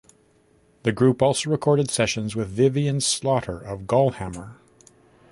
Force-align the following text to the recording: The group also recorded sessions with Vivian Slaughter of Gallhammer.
The 0.81 0.91
group 0.91 1.21
also 1.21 1.51
recorded 1.51 1.91
sessions 1.91 2.35
with 2.35 2.47
Vivian 2.47 3.01
Slaughter 3.01 3.59
of 3.59 3.81
Gallhammer. 3.85 4.55